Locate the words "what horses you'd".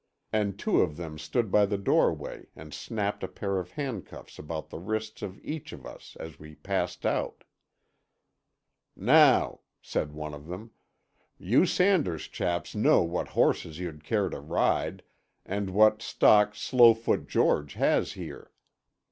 13.03-14.03